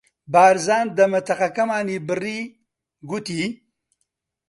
[0.33, 2.41] بارزان دەمەتەقەکەمانی بڕی،
[3.09, 3.43] گوتی: